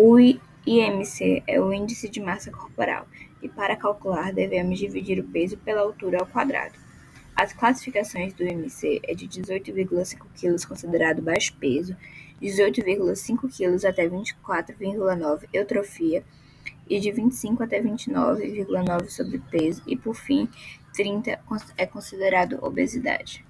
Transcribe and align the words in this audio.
O 0.00 0.16
IMC 0.16 1.42
é 1.44 1.60
o 1.60 1.72
índice 1.72 2.08
de 2.08 2.20
massa 2.20 2.52
corporal, 2.52 3.08
e 3.42 3.48
para 3.48 3.74
calcular 3.74 4.32
devemos 4.32 4.78
dividir 4.78 5.18
o 5.18 5.24
peso 5.24 5.58
pela 5.58 5.80
altura 5.80 6.20
ao 6.20 6.26
quadrado. 6.26 6.78
As 7.34 7.52
classificações 7.52 8.32
do 8.32 8.44
IMC 8.44 9.00
é 9.02 9.12
de 9.12 9.26
18,5 9.26 10.18
kg 10.40 10.68
considerado 10.68 11.20
baixo 11.20 11.52
peso, 11.58 11.96
18,5 12.40 13.48
kg 13.50 13.86
até 13.88 14.08
24,9 14.08 15.48
eutrofia 15.52 16.22
e 16.88 17.00
de 17.00 17.10
25 17.10 17.64
até 17.64 17.82
29,9 17.82 19.08
sobrepeso 19.08 19.82
e 19.84 19.96
por 19.96 20.14
fim 20.14 20.48
30 20.94 21.40
é 21.76 21.86
considerado 21.86 22.64
obesidade. 22.64 23.44